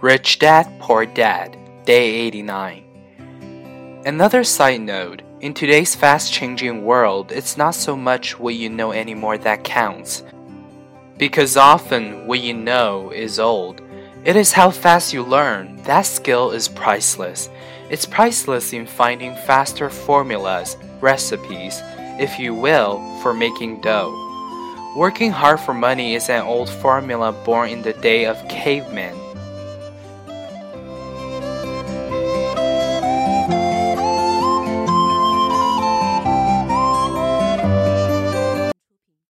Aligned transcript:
Rich 0.00 0.38
Dad, 0.38 0.68
Poor 0.80 1.06
Dad, 1.06 1.56
Day 1.84 2.14
89. 2.14 4.02
Another 4.06 4.44
side 4.44 4.80
note 4.80 5.22
in 5.40 5.54
today's 5.54 5.94
fast 5.94 6.32
changing 6.32 6.84
world, 6.84 7.32
it's 7.32 7.56
not 7.56 7.74
so 7.74 7.96
much 7.96 8.38
what 8.38 8.54
you 8.54 8.68
know 8.68 8.92
anymore 8.92 9.38
that 9.38 9.64
counts. 9.64 10.22
Because 11.16 11.56
often 11.56 12.26
what 12.26 12.40
you 12.40 12.54
know 12.54 13.10
is 13.10 13.38
old. 13.40 13.80
It 14.24 14.36
is 14.36 14.52
how 14.52 14.70
fast 14.70 15.12
you 15.12 15.22
learn. 15.22 15.76
That 15.82 16.02
skill 16.02 16.50
is 16.50 16.68
priceless. 16.68 17.48
It's 17.90 18.06
priceless 18.06 18.72
in 18.72 18.86
finding 18.86 19.34
faster 19.34 19.90
formulas, 19.90 20.76
recipes, 21.00 21.80
if 22.20 22.38
you 22.38 22.54
will, 22.54 23.00
for 23.22 23.32
making 23.32 23.80
dough. 23.80 24.27
Working 24.96 25.30
hard 25.30 25.60
for 25.60 25.74
money 25.74 26.14
is 26.14 26.28
an 26.30 26.42
old 26.42 26.70
formula 26.70 27.32
born 27.32 27.68
in 27.68 27.82
the 27.82 27.92
day 27.92 28.24
of 28.24 28.36
cavemen 28.48 29.14